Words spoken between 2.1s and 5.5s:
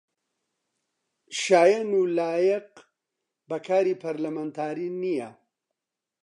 لایەق بە کاری پەرلەمانتاری نییە